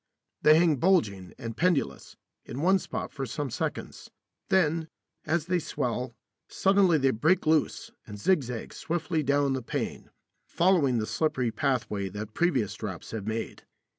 They 0.41 0.57
hang 0.57 0.77
bulging 0.77 1.35
and 1.37 1.55
pendulous, 1.55 2.17
in 2.43 2.59
one 2.61 2.79
spot 2.79 3.11
for 3.11 3.27
some 3.27 3.51
seconds. 3.51 4.09
Then, 4.49 4.87
as 5.27 5.45
they 5.45 5.59
swell, 5.59 6.15
suddenly 6.47 6.97
they 6.97 7.11
break 7.11 7.45
loose 7.45 7.91
and 8.07 8.17
zigzag 8.19 8.73
swiftly 8.73 9.21
down 9.21 9.53
the 9.53 9.61
pane, 9.61 10.09
following 10.47 10.97
the 10.97 11.05
slippery 11.05 11.51
pathway 11.51 12.09
that 12.09 12.33
previous 12.33 12.73
drops 12.73 13.11
have 13.11 13.27
made. 13.27 13.67